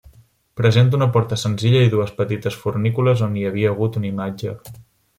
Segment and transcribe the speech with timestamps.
[0.61, 4.61] Presenta una porta senzilla i dues petites fornícules, on hi havia hagut una imatge.